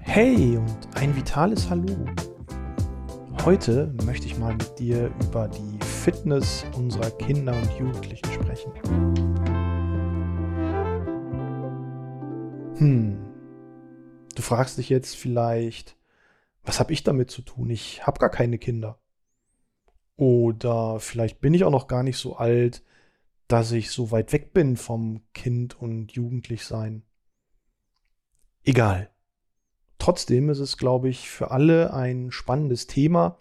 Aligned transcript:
Hey 0.00 0.56
und 0.56 0.88
ein 0.94 1.14
vitales 1.14 1.68
Hallo. 1.68 1.94
Heute 3.44 3.94
möchte 4.04 4.26
ich 4.26 4.38
mal 4.38 4.54
mit 4.54 4.78
dir 4.78 5.12
über 5.22 5.48
die 5.48 5.78
Fitness 5.84 6.64
unserer 6.74 7.10
Kinder 7.10 7.52
und 7.52 7.70
Jugendlichen 7.78 8.32
sprechen. 8.32 8.72
Hm, 12.78 13.18
du 14.34 14.42
fragst 14.42 14.78
dich 14.78 14.88
jetzt 14.88 15.16
vielleicht, 15.16 15.96
was 16.64 16.80
habe 16.80 16.92
ich 16.92 17.02
damit 17.02 17.30
zu 17.30 17.42
tun? 17.42 17.70
Ich 17.70 18.06
habe 18.06 18.18
gar 18.18 18.30
keine 18.30 18.58
Kinder. 18.58 18.98
Oder 20.16 20.98
vielleicht 20.98 21.40
bin 21.40 21.52
ich 21.52 21.64
auch 21.64 21.70
noch 21.70 21.88
gar 21.88 22.02
nicht 22.02 22.16
so 22.16 22.36
alt, 22.36 22.82
dass 23.48 23.72
ich 23.72 23.90
so 23.90 24.10
weit 24.10 24.32
weg 24.32 24.52
bin 24.52 24.76
vom 24.76 25.22
Kind 25.32 25.80
und 25.80 26.12
Jugendlichsein. 26.12 27.02
Egal. 28.64 29.10
Trotzdem 29.98 30.50
ist 30.50 30.58
es, 30.58 30.76
glaube 30.76 31.08
ich, 31.08 31.30
für 31.30 31.50
alle 31.50 31.94
ein 31.94 32.30
spannendes 32.32 32.86
Thema, 32.86 33.38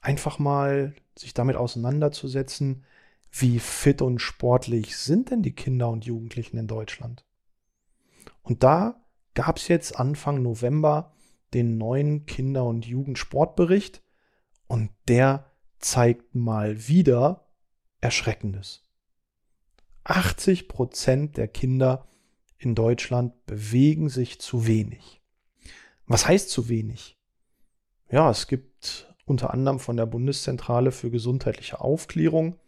einfach 0.00 0.38
mal 0.38 0.94
sich 1.18 1.34
damit 1.34 1.56
auseinanderzusetzen, 1.56 2.84
wie 3.30 3.58
fit 3.58 4.02
und 4.02 4.18
sportlich 4.18 4.96
sind 4.96 5.30
denn 5.30 5.42
die 5.42 5.54
Kinder 5.54 5.88
und 5.88 6.04
Jugendlichen 6.04 6.58
in 6.58 6.66
Deutschland. 6.66 7.24
Und 8.42 8.62
da 8.62 9.02
gab 9.34 9.56
es 9.56 9.68
jetzt 9.68 9.98
Anfang 9.98 10.42
November 10.42 11.14
den 11.54 11.78
neuen 11.78 12.26
Kinder- 12.26 12.64
und 12.64 12.86
Jugendsportbericht 12.86 14.02
und 14.66 14.90
der 15.08 15.50
zeigt 15.78 16.34
mal 16.34 16.88
wieder 16.88 17.46
Erschreckendes. 18.00 18.82
80 20.04 20.68
Prozent 20.68 21.36
der 21.36 21.48
Kinder 21.48 22.08
in 22.58 22.74
Deutschland 22.74 23.46
bewegen 23.46 24.08
sich 24.08 24.40
zu 24.40 24.66
wenig. 24.66 25.20
Was 26.06 26.26
heißt 26.26 26.50
zu 26.50 26.68
wenig? 26.68 27.18
Ja, 28.10 28.30
es 28.30 28.46
gibt 28.46 29.14
unter 29.24 29.52
anderem 29.52 29.78
von 29.78 29.96
der 29.96 30.06
Bundeszentrale 30.06 30.92
für 30.92 31.10
gesundheitliche 31.10 31.80
Aufklärung 31.80 32.58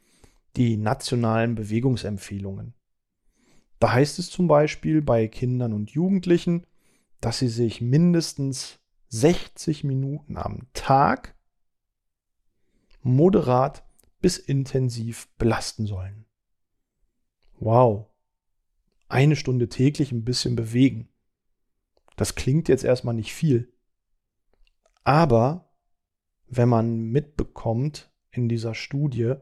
die 0.57 0.77
nationalen 0.77 1.55
Bewegungsempfehlungen. 1.55 2.75
Da 3.81 3.93
heißt 3.93 4.19
es 4.19 4.31
zum 4.31 4.47
Beispiel 4.47 5.03
bei 5.03 5.29
Kindern 5.29 5.73
und 5.73 5.91
Jugendlichen, 5.91 6.67
dass 7.21 7.39
sie 7.39 7.49
sich 7.49 7.81
mindestens 7.81 8.79
60 9.09 9.85
Minuten 9.85 10.37
am 10.37 10.69
Tag 10.73 11.35
moderat 13.03 13.85
bis 14.21 14.39
intensiv 14.39 15.29
belasten 15.37 15.87
sollen. 15.87 16.25
Wow. 17.59 18.07
Eine 19.09 19.37
Stunde 19.37 19.69
täglich 19.69 20.13
ein 20.13 20.25
bisschen 20.25 20.57
bewegen. 20.57 21.09
Das 22.17 22.35
klingt 22.35 22.69
jetzt 22.69 22.85
erstmal 22.85 23.15
nicht 23.15 23.33
viel. 23.33 23.73
Aber 25.03 25.73
wenn 26.47 26.69
man 26.69 27.11
mitbekommt 27.11 28.11
in 28.31 28.49
dieser 28.49 28.75
Studie, 28.75 29.35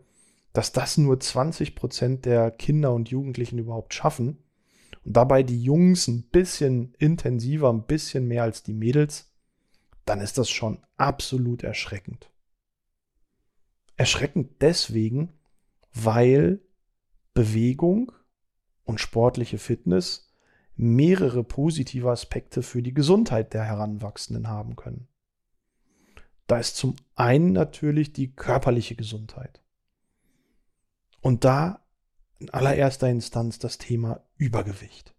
dass 0.53 0.73
das 0.73 0.99
nur 0.99 1.19
20 1.19 1.75
Prozent 1.75 2.25
der 2.25 2.51
Kinder 2.51 2.93
und 2.93 3.09
Jugendlichen 3.09 3.59
überhaupt 3.59 3.95
schaffen 3.95 4.39
und 5.05 5.17
dabei 5.17 5.43
die 5.43 5.63
Jungs 5.63 6.09
ein 6.09 6.25
bisschen 6.25 6.95
intensiver, 6.99 7.73
ein 7.73 7.87
bisschen 7.87 8.27
mehr 8.29 8.43
als 8.43 8.63
die 8.63 8.75
Mädels, 8.75 9.33
dann 10.05 10.21
ist 10.21 10.39
das 10.39 10.51
schon 10.51 10.83
absolut 10.97 11.63
erschreckend. 11.63 12.31
Erschreckend 13.97 14.61
deswegen, 14.61 15.33
weil 15.95 16.61
Bewegung 17.35 18.13
und 18.85 19.01
sportliche 19.01 19.59
Fitness 19.59 20.33
mehrere 20.75 21.45
positive 21.45 22.11
Aspekte 22.11 22.63
für 22.63 22.83
die 22.83 22.95
Gesundheit 22.95 23.55
der 23.55 23.65
Heranwachsenden 23.65 24.49
haben 24.49 24.77
können. 24.77 25.09
Da 26.47 26.59
ist 26.59 26.77
zum 26.77 26.97
einen 27.15 27.53
natürlich 27.53 28.13
die 28.13 28.35
körperliche 28.35 28.97
Gesundheit. 28.97 29.63
Und 31.21 31.45
da 31.45 31.87
in 32.39 32.51
allererster 32.51 33.09
Instanz 33.09 33.59
das 33.59 33.79
Thema 33.79 34.25
Übergewicht. 34.37 35.15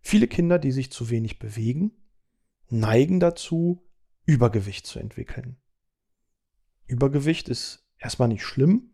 Viele 0.00 0.26
Kinder, 0.26 0.58
die 0.58 0.72
sich 0.72 0.90
zu 0.90 1.10
wenig 1.10 1.38
bewegen, 1.38 1.92
neigen 2.68 3.20
dazu, 3.20 3.88
Übergewicht 4.24 4.86
zu 4.86 4.98
entwickeln. 4.98 5.56
Übergewicht 6.86 7.48
ist 7.48 7.86
erstmal 7.98 8.28
nicht 8.28 8.44
schlimm, 8.44 8.90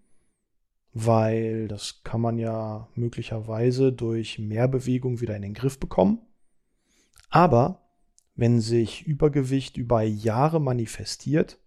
weil 0.93 1.69
das 1.69 2.03
kann 2.05 2.21
man 2.21 2.39
ja 2.39 2.89
möglicherweise 2.95 3.93
durch 3.93 4.39
mehr 4.39 4.69
Bewegung 4.69 5.21
wieder 5.21 5.35
in 5.37 5.43
den 5.43 5.55
Griff 5.55 5.79
bekommen. 5.79 6.21
Aber 7.31 7.81
wenn 8.35 8.61
sich 8.61 9.07
Übergewicht 9.07 9.77
über 9.77 10.03
Jahre 10.03 10.61
manifestiert, 10.61 11.59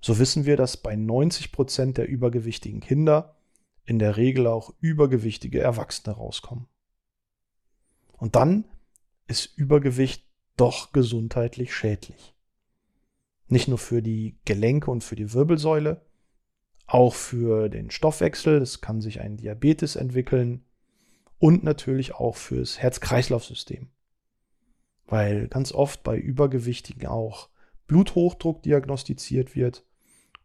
so 0.00 0.18
wissen 0.18 0.46
wir, 0.46 0.56
dass 0.56 0.76
bei 0.76 0.96
90 0.96 1.52
Prozent 1.52 1.98
der 1.98 2.08
übergewichtigen 2.08 2.80
Kinder 2.80 3.36
in 3.84 3.98
der 3.98 4.16
Regel 4.16 4.46
auch 4.46 4.72
übergewichtige 4.80 5.60
Erwachsene 5.60 6.16
rauskommen. 6.16 6.66
Und 8.16 8.36
dann 8.36 8.64
ist 9.26 9.46
Übergewicht 9.56 10.24
doch 10.56 10.92
gesundheitlich 10.92 11.74
schädlich. 11.74 12.34
Nicht 13.48 13.68
nur 13.68 13.78
für 13.78 14.02
die 14.02 14.38
Gelenke 14.44 14.90
und 14.90 15.02
für 15.02 15.16
die 15.16 15.32
Wirbelsäule, 15.32 16.04
auch 16.90 17.14
für 17.14 17.68
den 17.68 17.90
Stoffwechsel. 17.90 18.60
Es 18.60 18.80
kann 18.80 19.00
sich 19.00 19.20
ein 19.20 19.36
Diabetes 19.36 19.96
entwickeln 19.96 20.64
und 21.38 21.62
natürlich 21.62 22.14
auch 22.14 22.36
fürs 22.36 22.78
Herz-Kreislauf-System. 22.80 23.88
Weil 25.06 25.48
ganz 25.48 25.72
oft 25.72 26.02
bei 26.02 26.16
Übergewichtigen 26.16 27.06
auch 27.06 27.48
Bluthochdruck 27.86 28.62
diagnostiziert 28.62 29.54
wird. 29.54 29.84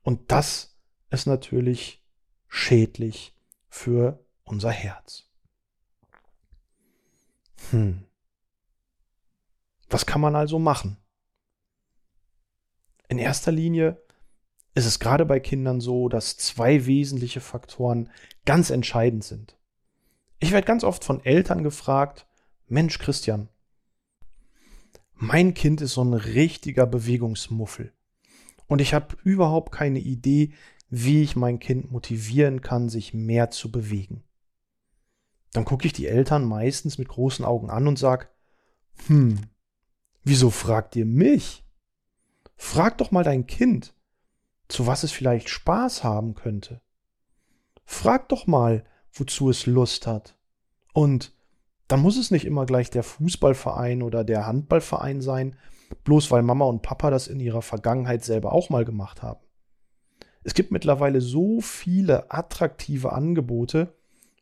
Und 0.03 0.31
das 0.31 0.77
ist 1.09 1.25
natürlich 1.25 2.03
schädlich 2.47 3.35
für 3.67 4.23
unser 4.43 4.71
Herz. 4.71 5.29
Hm. 7.71 8.03
Was 9.89 10.05
kann 10.05 10.21
man 10.21 10.35
also 10.35 10.59
machen? 10.59 10.97
In 13.07 13.17
erster 13.17 13.51
Linie 13.51 14.04
ist 14.75 14.85
es 14.85 14.99
gerade 14.99 15.25
bei 15.25 15.39
Kindern 15.39 15.79
so, 15.79 16.09
dass 16.09 16.37
zwei 16.37 16.85
wesentliche 16.85 17.39
Faktoren 17.39 18.09
ganz 18.45 18.69
entscheidend 18.69 19.23
sind. 19.23 19.57
Ich 20.39 20.51
werde 20.51 20.67
ganz 20.67 20.83
oft 20.83 21.03
von 21.03 21.23
Eltern 21.23 21.63
gefragt, 21.63 22.27
Mensch 22.67 22.99
Christian, 22.99 23.49
mein 25.13 25.53
Kind 25.53 25.79
ist 25.79 25.93
so 25.93 26.03
ein 26.03 26.13
richtiger 26.13 26.85
Bewegungsmuffel. 26.85 27.93
Und 28.67 28.81
ich 28.81 28.93
habe 28.93 29.15
überhaupt 29.23 29.71
keine 29.71 29.99
Idee, 29.99 30.53
wie 30.89 31.23
ich 31.23 31.37
mein 31.37 31.59
Kind 31.59 31.89
motivieren 31.91 32.61
kann, 32.61 32.89
sich 32.89 33.13
mehr 33.13 33.49
zu 33.51 33.71
bewegen. 33.71 34.23
Dann 35.53 35.63
gucke 35.63 35.87
ich 35.87 35.93
die 35.93 36.07
Eltern 36.07 36.43
meistens 36.43 36.97
mit 36.97 37.07
großen 37.07 37.45
Augen 37.45 37.69
an 37.69 37.87
und 37.87 37.97
sage, 37.97 38.27
hm, 39.07 39.39
wieso 40.23 40.49
fragt 40.49 40.97
ihr 40.97 41.05
mich? 41.05 41.63
Frag 42.57 42.97
doch 42.97 43.11
mal 43.11 43.23
dein 43.23 43.47
Kind, 43.47 43.94
zu 44.67 44.87
was 44.87 45.03
es 45.03 45.11
vielleicht 45.11 45.49
Spaß 45.49 46.03
haben 46.03 46.35
könnte. 46.35 46.81
Frag 47.85 48.29
doch 48.29 48.47
mal, 48.47 48.83
wozu 49.13 49.49
es 49.49 49.65
Lust 49.65 50.07
hat. 50.07 50.37
Und 50.93 51.33
dann 51.87 52.01
muss 52.01 52.17
es 52.17 52.31
nicht 52.31 52.45
immer 52.45 52.65
gleich 52.65 52.89
der 52.89 53.03
Fußballverein 53.03 54.01
oder 54.01 54.23
der 54.23 54.47
Handballverein 54.47 55.21
sein, 55.21 55.55
bloß 56.03 56.31
weil 56.31 56.41
Mama 56.41 56.65
und 56.65 56.81
Papa 56.81 57.11
das 57.11 57.27
in 57.27 57.39
ihrer 57.39 57.61
Vergangenheit 57.61 58.23
selber 58.23 58.53
auch 58.53 58.69
mal 58.69 58.85
gemacht 58.85 59.21
haben. 59.21 59.39
Es 60.43 60.53
gibt 60.53 60.71
mittlerweile 60.71 61.21
so 61.21 61.61
viele 61.61 62.31
attraktive 62.31 63.13
Angebote, 63.13 63.95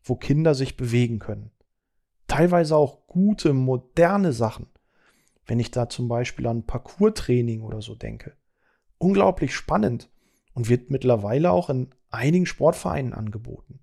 wo 0.03 0.15
Kinder 0.15 0.53
sich 0.53 0.77
bewegen 0.77 1.19
können. 1.19 1.51
Teilweise 2.27 2.75
auch 2.75 3.07
gute, 3.07 3.53
moderne 3.53 4.33
Sachen. 4.33 4.67
Wenn 5.45 5.59
ich 5.59 5.71
da 5.71 5.89
zum 5.89 6.07
Beispiel 6.07 6.47
an 6.47 6.65
Parkour-Training 6.65 7.61
oder 7.61 7.81
so 7.81 7.95
denke. 7.95 8.35
Unglaublich 9.03 9.53
spannend 9.53 10.09
und 10.53 10.69
wird 10.69 10.89
mittlerweile 10.89 11.51
auch 11.51 11.69
in 11.69 11.93
einigen 12.09 12.45
Sportvereinen 12.45 13.11
angeboten. 13.11 13.81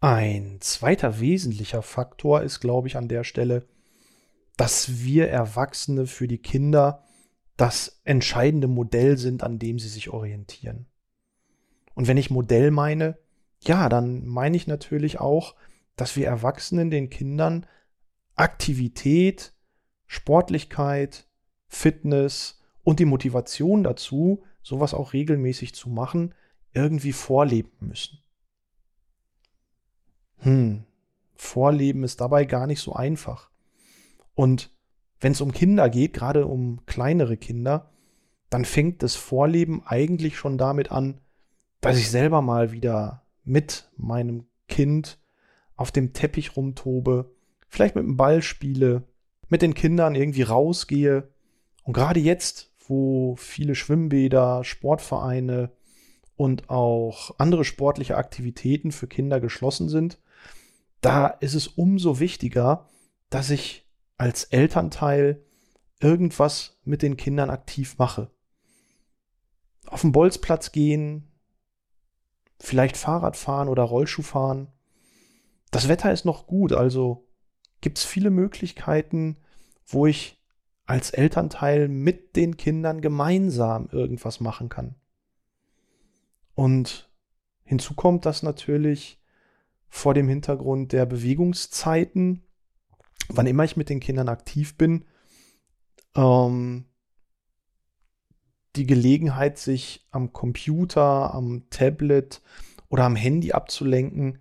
Ein 0.00 0.58
zweiter 0.60 1.18
wesentlicher 1.18 1.80
Faktor 1.80 2.42
ist, 2.42 2.60
glaube 2.60 2.88
ich, 2.88 2.98
an 2.98 3.08
der 3.08 3.24
Stelle, 3.24 3.66
dass 4.58 5.02
wir 5.02 5.30
Erwachsene 5.30 6.06
für 6.06 6.28
die 6.28 6.42
Kinder 6.42 7.04
das 7.56 8.02
entscheidende 8.04 8.68
Modell 8.68 9.16
sind, 9.16 9.42
an 9.42 9.58
dem 9.58 9.78
sie 9.78 9.88
sich 9.88 10.10
orientieren. 10.10 10.84
Und 11.94 12.06
wenn 12.06 12.18
ich 12.18 12.28
Modell 12.28 12.70
meine, 12.70 13.16
ja, 13.60 13.88
dann 13.88 14.26
meine 14.26 14.58
ich 14.58 14.66
natürlich 14.66 15.20
auch, 15.20 15.54
dass 15.96 16.16
wir 16.16 16.26
Erwachsenen 16.26 16.90
den 16.90 17.08
Kindern 17.08 17.64
Aktivität, 18.34 19.54
Sportlichkeit, 20.06 21.26
Fitness 21.66 22.60
und 22.84 23.00
die 23.00 23.04
Motivation 23.06 23.82
dazu 23.82 24.44
sowas 24.62 24.94
auch 24.94 25.12
regelmäßig 25.12 25.74
zu 25.74 25.90
machen, 25.90 26.34
irgendwie 26.72 27.12
vorleben 27.12 27.72
müssen. 27.80 28.18
Hm, 30.38 30.84
Vorleben 31.34 32.04
ist 32.04 32.20
dabei 32.20 32.44
gar 32.44 32.66
nicht 32.66 32.80
so 32.80 32.92
einfach. 32.92 33.50
Und 34.34 34.70
wenn 35.20 35.32
es 35.32 35.40
um 35.40 35.52
Kinder 35.52 35.88
geht, 35.88 36.12
gerade 36.12 36.46
um 36.46 36.84
kleinere 36.86 37.36
Kinder, 37.36 37.90
dann 38.50 38.64
fängt 38.64 39.02
das 39.02 39.16
Vorleben 39.16 39.82
eigentlich 39.86 40.36
schon 40.36 40.58
damit 40.58 40.90
an, 40.92 41.20
dass 41.80 41.98
ich 41.98 42.10
selber 42.10 42.40
mal 42.40 42.72
wieder 42.72 43.26
mit 43.42 43.90
meinem 43.96 44.46
Kind 44.68 45.18
auf 45.76 45.90
dem 45.90 46.12
Teppich 46.12 46.56
rumtobe, 46.56 47.34
vielleicht 47.68 47.94
mit 47.94 48.04
dem 48.04 48.16
Ball 48.16 48.42
spiele, 48.42 49.02
mit 49.48 49.62
den 49.62 49.74
Kindern 49.74 50.14
irgendwie 50.14 50.42
rausgehe. 50.42 51.28
Und 51.82 51.92
gerade 51.92 52.20
jetzt, 52.20 52.72
wo 52.86 53.36
viele 53.36 53.74
Schwimmbäder, 53.74 54.64
Sportvereine 54.64 55.70
und 56.36 56.70
auch 56.70 57.34
andere 57.38 57.64
sportliche 57.64 58.16
Aktivitäten 58.16 58.92
für 58.92 59.06
Kinder 59.06 59.40
geschlossen 59.40 59.88
sind, 59.88 60.18
da 61.00 61.26
ist 61.26 61.54
es 61.54 61.68
umso 61.68 62.18
wichtiger, 62.18 62.88
dass 63.30 63.50
ich 63.50 63.86
als 64.16 64.44
Elternteil 64.44 65.44
irgendwas 66.00 66.78
mit 66.84 67.02
den 67.02 67.16
Kindern 67.16 67.50
aktiv 67.50 67.98
mache. 67.98 68.30
Auf 69.86 70.02
den 70.02 70.12
Bolzplatz 70.12 70.72
gehen, 70.72 71.28
vielleicht 72.58 72.96
Fahrrad 72.96 73.36
fahren 73.36 73.68
oder 73.68 73.82
Rollschuh 73.82 74.22
fahren. 74.22 74.68
Das 75.70 75.88
Wetter 75.88 76.12
ist 76.12 76.24
noch 76.24 76.46
gut, 76.46 76.72
also 76.72 77.28
gibt 77.80 77.98
es 77.98 78.04
viele 78.04 78.30
Möglichkeiten, 78.30 79.36
wo 79.86 80.06
ich 80.06 80.42
als 80.86 81.10
Elternteil 81.10 81.88
mit 81.88 82.36
den 82.36 82.56
Kindern 82.56 83.00
gemeinsam 83.00 83.88
irgendwas 83.90 84.40
machen 84.40 84.68
kann. 84.68 84.94
Und 86.54 87.10
hinzu 87.64 87.94
kommt, 87.94 88.26
dass 88.26 88.42
natürlich 88.42 89.20
vor 89.88 90.14
dem 90.14 90.28
Hintergrund 90.28 90.92
der 90.92 91.06
Bewegungszeiten, 91.06 92.42
wann 93.28 93.46
immer 93.46 93.64
ich 93.64 93.76
mit 93.76 93.88
den 93.88 94.00
Kindern 94.00 94.28
aktiv 94.28 94.76
bin, 94.76 95.04
ähm, 96.14 96.84
die 98.76 98.86
Gelegenheit, 98.86 99.58
sich 99.58 100.06
am 100.10 100.32
Computer, 100.32 101.32
am 101.32 101.68
Tablet 101.70 102.42
oder 102.88 103.04
am 103.04 103.16
Handy 103.16 103.52
abzulenken, 103.52 104.40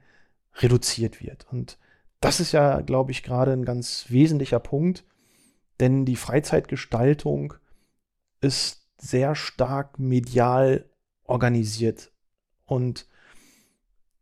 reduziert 0.56 1.22
wird. 1.22 1.48
Und 1.52 1.78
das 2.20 2.40
ist 2.40 2.52
ja, 2.52 2.82
glaube 2.82 3.12
ich, 3.12 3.24
gerade 3.24 3.54
ein 3.54 3.66
ganz 3.66 4.06
wesentlicher 4.10 4.60
Punkt, 4.60 5.06
denn 5.84 6.06
die 6.06 6.16
Freizeitgestaltung 6.16 7.56
ist 8.40 8.88
sehr 8.98 9.36
stark 9.36 10.00
medial 10.00 10.90
organisiert 11.26 12.14
und 12.64 13.06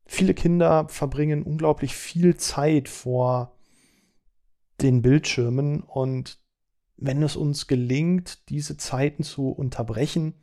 viele 0.08 0.34
Kinder 0.34 0.88
verbringen 0.90 1.44
unglaublich 1.44 1.96
viel 1.96 2.36
Zeit 2.36 2.90
vor 2.90 3.56
den 4.82 5.04
Bildschirmen 5.04 5.84
und 5.84 6.40
wenn 6.98 7.22
es 7.22 7.36
uns 7.36 7.68
gelingt, 7.68 8.50
diese 8.50 8.76
Zeiten 8.78 9.22
zu 9.22 9.50
unterbrechen, 9.50 10.34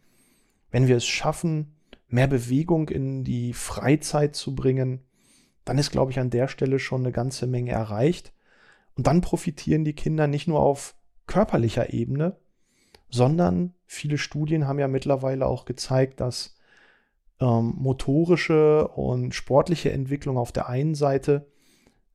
wenn 0.70 0.86
wir 0.86 0.98
es 0.98 1.06
schaffen, 1.06 1.74
mehr 2.06 2.28
Bewegung 2.28 2.90
in 2.90 3.24
die 3.24 3.54
Freizeit 3.54 4.36
zu 4.36 4.54
bringen, 4.54 5.00
dann 5.64 5.78
ist, 5.78 5.90
glaube 5.90 6.12
ich, 6.12 6.20
an 6.20 6.30
der 6.30 6.46
Stelle 6.46 6.78
schon 6.78 7.00
eine 7.00 7.10
ganze 7.10 7.48
Menge 7.48 7.72
erreicht. 7.72 8.32
Und 8.94 9.08
dann 9.08 9.20
profitieren 9.20 9.84
die 9.84 9.94
Kinder 9.94 10.28
nicht 10.28 10.46
nur 10.46 10.60
auf 10.60 10.94
körperlicher 11.28 11.92
Ebene, 11.92 12.36
sondern 13.08 13.74
viele 13.86 14.18
Studien 14.18 14.66
haben 14.66 14.80
ja 14.80 14.88
mittlerweile 14.88 15.46
auch 15.46 15.64
gezeigt, 15.64 16.20
dass 16.20 16.56
ähm, 17.40 17.74
motorische 17.76 18.88
und 18.88 19.34
sportliche 19.34 19.92
Entwicklung 19.92 20.36
auf 20.36 20.50
der 20.50 20.68
einen 20.68 20.96
Seite 20.96 21.46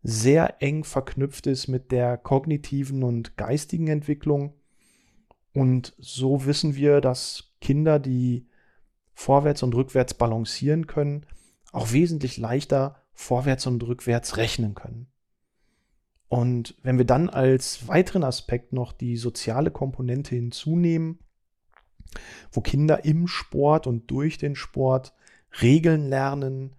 sehr 0.04 0.62
eng 0.62 0.84
verknüpft 0.84 1.48
ist 1.48 1.70
mit 1.70 1.92
der 1.92 2.18
kognitiven 2.18 3.04
und 3.04 3.38
geistigen 3.38 3.88
Entwicklung. 3.88 4.54
Und 5.54 5.96
so 5.98 6.46
wissen 6.46 6.76
wir, 6.76 7.00
dass 7.00 7.54
Kinder, 7.62 8.00
die 8.00 8.48
vorwärts 9.14 9.64
und 9.64 9.74
rückwärts 9.76 10.14
balancieren 10.14 10.88
können, 10.88 11.26
auch 11.72 11.94
wesentlich 11.94 12.38
leichter 12.38 12.98
vorwärts 13.14 13.66
und 13.68 13.82
rückwärts 13.84 14.38
rechnen 14.38 14.76
können. 14.76 15.08
Und 16.34 16.74
wenn 16.82 16.98
wir 16.98 17.06
dann 17.06 17.30
als 17.30 17.88
weiteren 17.88 18.24
Aspekt 18.24 18.74
noch 18.74 18.92
die 18.92 19.18
soziale 19.18 19.70
Komponente 19.70 20.34
hinzunehmen, 20.34 21.20
wo 22.52 22.60
Kinder 22.60 23.06
im 23.06 23.28
Sport 23.28 23.86
und 23.86 24.10
durch 24.10 24.40
den 24.40 24.56
Sport 24.56 25.14
Regeln 25.62 26.10
lernen, 26.10 26.72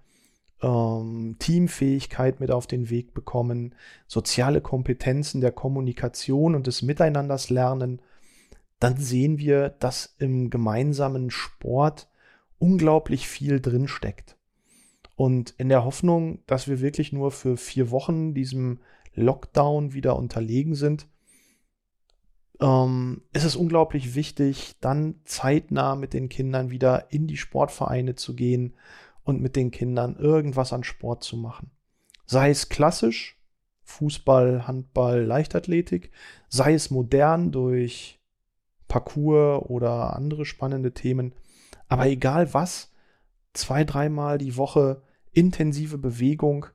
ähm, 0.61 1.37
Teamfähigkeit 1.39 2.41
mit 2.41 2.51
auf 2.51 2.67
den 2.67 2.91
Weg 2.91 3.15
bekommen, 3.15 3.77
soziale 4.09 4.61
Kompetenzen 4.61 5.41
der 5.41 5.53
Kommunikation 5.53 6.56
und 6.56 6.67
des 6.67 6.83
Miteinanders 6.83 7.49
lernen, 7.49 8.03
dann 8.81 8.97
sehen 8.97 9.39
wir, 9.39 9.69
dass 9.69 10.17
im 10.19 10.51
gemeinsamen 10.51 11.31
Sport 11.31 12.09
unglaublich 12.59 13.29
viel 13.29 13.61
drinsteckt. 13.61 14.37
Und 15.15 15.55
in 15.59 15.69
der 15.69 15.85
Hoffnung, 15.85 16.41
dass 16.49 16.67
wir 16.67 16.81
wirklich 16.81 17.12
nur 17.12 17.31
für 17.31 17.56
vier 17.56 17.93
Wochen 17.93 18.35
diesem 18.35 18.81
Lockdown 19.15 19.93
wieder 19.93 20.17
unterlegen 20.17 20.75
sind, 20.75 21.07
ähm, 22.61 23.23
ist 23.33 23.45
es 23.45 23.57
unglaublich 23.57 24.15
wichtig, 24.15 24.77
dann 24.81 25.17
zeitnah 25.25 25.97
mit 25.97 26.13
den 26.13 26.29
Kindern 26.29 26.71
wieder 26.71 27.13
in 27.13 27.27
die 27.27 27.37
Sportvereine 27.37 28.15
zu 28.15 28.35
gehen 28.35 28.75
und 29.25 29.41
mit 29.41 29.57
den 29.57 29.71
Kindern 29.71 30.17
irgendwas 30.17 30.73
an 30.73 30.85
Sport 30.85 31.25
zu 31.25 31.37
machen. 31.37 31.71
Sei 32.27 32.51
es 32.51 32.69
klassisch, 32.69 33.39
Fußball, 33.83 34.67
Handball, 34.67 35.25
Leichtathletik, 35.25 36.11
sei 36.49 36.75
es 36.75 36.91
modern 36.91 37.53
durch 37.53 38.21
Parcours 38.89 39.63
oder 39.69 40.17
andere 40.17 40.45
spannende 40.45 40.93
Themen. 40.93 41.35
Aber 41.89 42.07
egal 42.07 42.55
was, 42.55 42.93
zwei, 43.53 43.85
dreimal 43.85 44.39
die 44.39 44.57
Woche 44.57 45.03
intensive 45.33 45.99
Bewegung, 45.99 46.67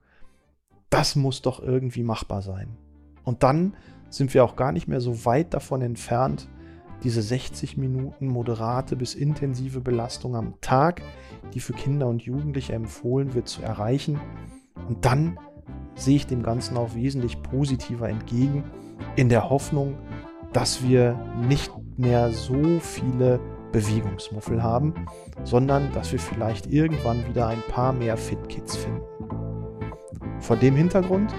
das 0.90 1.16
muss 1.16 1.42
doch 1.42 1.62
irgendwie 1.62 2.04
machbar 2.04 2.42
sein. 2.42 2.78
Und 3.24 3.44
dann 3.44 3.76
sind 4.10 4.34
wir 4.34 4.44
auch 4.44 4.56
gar 4.56 4.72
nicht 4.72 4.88
mehr 4.88 5.02
so 5.02 5.26
weit 5.26 5.54
davon 5.54 5.82
entfernt, 5.82 6.50
diese 7.04 7.22
60 7.22 7.78
Minuten 7.78 8.28
moderate 8.28 8.96
bis 8.96 9.16
intensive 9.16 9.82
Belastung 9.82 10.36
am 10.36 10.60
Tag, 10.62 11.02
die 11.54 11.60
für 11.60 11.74
Kinder 11.74 12.08
und 12.08 12.24
Jugendliche 12.24 12.74
empfohlen 12.74 13.34
wird, 13.34 13.48
zu 13.48 13.62
erreichen. 13.62 14.20
Und 14.88 15.06
dann 15.06 15.40
sehe 15.96 16.18
ich 16.18 16.28
dem 16.28 16.44
Ganzen 16.44 16.78
auch 16.78 16.96
wesentlich 16.96 17.42
positiver 17.42 18.10
entgegen, 18.10 18.64
in 19.16 19.30
der 19.30 19.50
Hoffnung, 19.50 19.96
dass 20.52 20.84
wir 20.84 21.14
nicht 21.48 21.72
mehr 21.98 22.31
so 22.31 22.80
viele 22.80 23.40
Bewegungsmuffel 23.72 24.64
haben, 24.64 24.94
sondern 25.44 25.92
dass 25.94 26.12
wir 26.12 26.19
vielleicht 26.19 26.68
irgendwann 26.68 27.28
wieder 27.28 27.48
ein 27.48 27.62
paar 27.69 27.94
mehr 27.94 28.18
Fit-Kids 28.18 28.78
finden. 28.78 29.19
Vor 30.40 30.56
dem 30.56 30.76
Hintergrund 30.76 31.34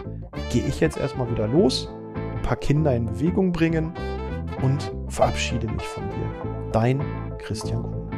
gehe 0.51 0.67
ich 0.67 0.81
jetzt 0.81 0.99
erstmal 0.99 1.31
wieder 1.31 1.49
los, 1.49 1.89
ein 2.15 2.43
paar 2.43 2.57
Kinder 2.57 2.95
in 2.95 3.07
Bewegung 3.07 3.53
bringen 3.53 3.93
und 4.63 4.93
verabschiede 5.09 5.67
mich 5.69 5.83
von 5.83 6.09
dir. 6.11 6.71
Dein 6.73 7.01
Christian 7.39 7.83
Kuhn. 7.83 8.10